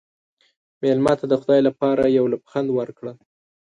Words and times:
مېلمه 0.81 1.13
ته 1.19 1.25
د 1.27 1.33
خدای 1.41 1.61
لپاره 1.67 2.03
یو 2.17 2.25
لبخند 2.33 2.67
ورکړه. 2.77 3.13